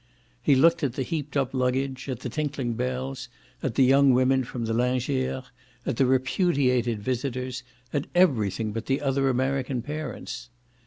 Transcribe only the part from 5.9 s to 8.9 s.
the repudiated visitors, at everything but